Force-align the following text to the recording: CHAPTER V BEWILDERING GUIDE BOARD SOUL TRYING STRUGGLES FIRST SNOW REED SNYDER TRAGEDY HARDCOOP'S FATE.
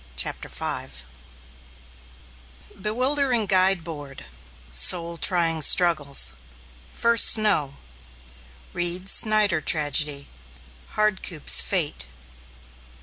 CHAPTER 0.15 0.49
V 0.49 1.03
BEWILDERING 2.81 3.45
GUIDE 3.45 3.83
BOARD 3.83 4.25
SOUL 4.71 5.17
TRYING 5.19 5.61
STRUGGLES 5.61 6.33
FIRST 6.89 7.27
SNOW 7.33 7.75
REED 8.73 9.07
SNYDER 9.07 9.61
TRAGEDY 9.61 10.27
HARDCOOP'S 10.95 11.61
FATE. 11.61 12.05